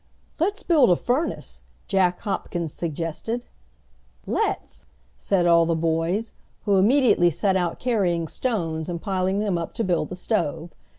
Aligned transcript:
"Let's 0.39 0.63
build 0.63 0.89
a 0.89 0.95
furnace," 0.95 1.61
Jack 1.87 2.21
Hopkins 2.21 2.73
suggested. 2.73 3.45
"Let's," 4.25 4.87
said 5.15 5.45
all 5.45 5.67
the 5.67 5.75
boys, 5.75 6.33
who 6.65 6.77
immediately 6.77 7.29
set 7.29 7.55
out 7.55 7.77
carrying 7.77 8.27
stones 8.27 8.89
and 8.89 8.99
piling 8.99 9.41
them 9.41 9.59
up 9.59 9.75
to 9.75 9.83
build 9.83 10.09
the 10.09 10.15
stove. 10.15 10.71